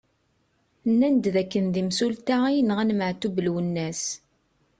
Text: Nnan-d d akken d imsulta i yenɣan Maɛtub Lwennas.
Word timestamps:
Nnan-d 0.91 1.25
d 1.33 1.35
akken 1.41 1.65
d 1.73 1.75
imsulta 1.81 2.37
i 2.47 2.53
yenɣan 2.57 2.91
Maɛtub 2.97 3.35
Lwennas. 3.45 4.03